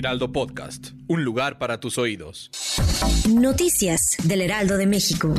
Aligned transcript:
Heraldo 0.00 0.32
Podcast, 0.32 0.92
un 1.08 1.24
lugar 1.24 1.58
para 1.58 1.78
tus 1.78 1.98
oídos. 1.98 2.50
Noticias 3.28 4.16
del 4.24 4.40
Heraldo 4.40 4.78
de 4.78 4.86
México. 4.86 5.34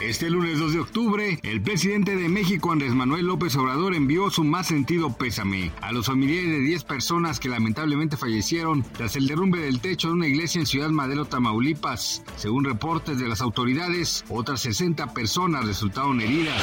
Este 0.00 0.30
lunes 0.30 0.60
2 0.60 0.72
de 0.74 0.78
octubre, 0.78 1.40
el 1.42 1.60
presidente 1.60 2.14
de 2.14 2.28
México, 2.28 2.70
Andrés 2.70 2.94
Manuel 2.94 3.26
López 3.26 3.56
Obrador, 3.56 3.96
envió 3.96 4.30
su 4.30 4.44
más 4.44 4.68
sentido 4.68 5.12
pésame 5.12 5.72
a 5.80 5.90
los 5.90 6.06
familiares 6.06 6.48
de 6.48 6.60
10 6.60 6.84
personas 6.84 7.40
que 7.40 7.48
lamentablemente 7.48 8.16
fallecieron 8.16 8.84
tras 8.92 9.16
el 9.16 9.26
derrumbe 9.26 9.58
del 9.58 9.80
techo 9.80 10.06
de 10.06 10.14
una 10.14 10.28
iglesia 10.28 10.60
en 10.60 10.66
Ciudad 10.66 10.90
Madero, 10.90 11.24
Tamaulipas. 11.24 12.22
Según 12.36 12.64
reportes 12.64 13.18
de 13.18 13.26
las 13.26 13.40
autoridades, 13.40 14.24
otras 14.28 14.60
60 14.60 15.12
personas 15.12 15.66
resultaron 15.66 16.20
heridas. 16.20 16.62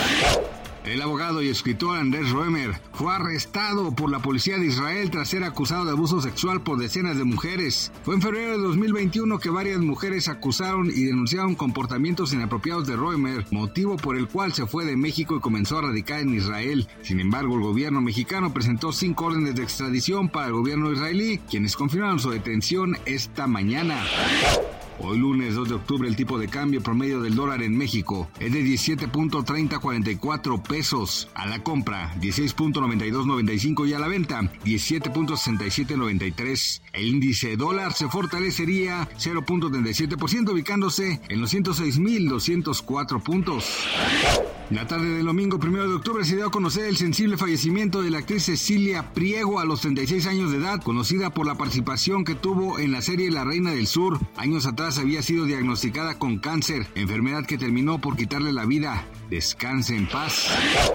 El 0.85 1.01
abogado 1.01 1.41
y 1.41 1.47
escritor 1.47 1.97
Andrés 1.97 2.29
Roemer 2.31 2.73
fue 2.91 3.13
arrestado 3.13 3.95
por 3.95 4.11
la 4.11 4.19
policía 4.19 4.57
de 4.57 4.65
Israel 4.65 5.09
tras 5.09 5.29
ser 5.29 5.45
acusado 5.45 5.85
de 5.85 5.91
abuso 5.91 6.21
sexual 6.21 6.61
por 6.61 6.77
decenas 6.77 7.17
de 7.17 7.23
mujeres. 7.23 7.91
Fue 8.03 8.15
en 8.15 8.21
febrero 8.21 8.51
de 8.51 8.63
2021 8.63 9.39
que 9.39 9.49
varias 9.49 9.79
mujeres 9.79 10.27
acusaron 10.27 10.87
y 10.87 11.05
denunciaron 11.05 11.55
comportamientos 11.55 12.33
inapropiados 12.33 12.85
de 12.85 12.97
Roemer, 12.97 13.45
motivo 13.51 13.95
por 13.95 14.17
el 14.17 14.27
cual 14.27 14.51
se 14.51 14.67
fue 14.67 14.83
de 14.83 14.97
México 14.97 15.37
y 15.37 15.39
comenzó 15.39 15.77
a 15.77 15.83
radicar 15.83 16.19
en 16.19 16.33
Israel. 16.33 16.89
Sin 17.01 17.21
embargo, 17.21 17.55
el 17.55 17.61
gobierno 17.61 18.01
mexicano 18.01 18.53
presentó 18.53 18.91
cinco 18.91 19.25
órdenes 19.27 19.55
de 19.55 19.63
extradición 19.63 20.27
para 20.27 20.47
el 20.47 20.53
gobierno 20.53 20.91
israelí, 20.91 21.39
quienes 21.49 21.77
confirmaron 21.77 22.19
su 22.19 22.29
detención 22.29 22.97
esta 23.05 23.47
mañana. 23.47 24.03
Hoy 24.99 25.17
lunes 25.17 25.55
2 25.55 25.69
de 25.69 25.75
octubre 25.75 26.07
el 26.07 26.15
tipo 26.15 26.37
de 26.37 26.47
cambio 26.47 26.81
promedio 26.81 27.19
del 27.21 27.35
dólar 27.35 27.61
en 27.63 27.77
México 27.77 28.29
es 28.39 28.53
de 28.53 28.63
17.3044 28.63 30.61
pesos. 30.61 31.27
A 31.33 31.47
la 31.47 31.63
compra 31.63 32.13
16.9295 32.21 33.87
y 33.87 33.93
a 33.93 33.99
la 33.99 34.07
venta 34.07 34.41
17.6793. 34.63 36.81
El 36.93 37.07
índice 37.07 37.57
dólar 37.57 37.91
se 37.93 38.07
fortalecería 38.07 39.09
0.37% 39.17 40.51
ubicándose 40.51 41.19
en 41.27 41.41
los 41.41 41.53
106.204 41.53 43.21
puntos. 43.21 43.65
La 44.73 44.87
tarde 44.87 45.07
del 45.07 45.27
domingo 45.27 45.59
1 45.61 45.87
de 45.87 45.93
octubre 45.93 46.25
se 46.25 46.35
dio 46.35 46.47
a 46.47 46.51
conocer 46.51 46.85
el 46.85 46.97
sensible 46.97 47.37
fallecimiento 47.37 48.01
de 48.01 48.09
la 48.09 48.17
actriz 48.17 48.45
Cecilia 48.45 49.13
Priego 49.13 49.59
a 49.59 49.65
los 49.65 49.81
36 49.81 50.25
años 50.25 50.51
de 50.51 50.57
edad, 50.57 50.81
conocida 50.81 51.29
por 51.29 51.45
la 51.45 51.53
participación 51.53 52.25
que 52.25 52.33
tuvo 52.33 52.79
en 52.79 52.91
la 52.91 53.03
serie 53.03 53.29
La 53.29 53.43
Reina 53.43 53.69
del 53.69 53.85
Sur. 53.85 54.19
Años 54.35 54.65
atrás 54.65 54.97
había 54.97 55.21
sido 55.21 55.45
diagnosticada 55.45 56.17
con 56.17 56.39
cáncer, 56.39 56.87
enfermedad 56.95 57.45
que 57.45 57.59
terminó 57.59 58.01
por 58.01 58.17
quitarle 58.17 58.51
la 58.51 58.65
vida. 58.65 59.05
Descanse 59.29 59.95
en 59.95 60.07
paz. 60.07 60.47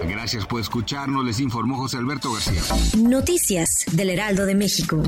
Gracias 0.09 0.45
por 0.45 0.59
escucharnos, 0.59 1.23
les 1.23 1.39
informó 1.39 1.77
José 1.77 1.95
Alberto 1.99 2.33
García. 2.33 2.61
Noticias 2.97 3.85
del 3.93 4.09
Heraldo 4.09 4.45
de 4.45 4.55
México. 4.55 5.01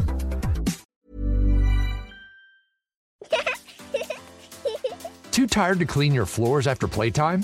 Too 5.32 5.48
tired 5.48 5.80
to 5.80 5.86
clean 5.86 6.14
your 6.14 6.26
floors 6.26 6.68
after 6.68 6.88
playtime? 6.88 7.44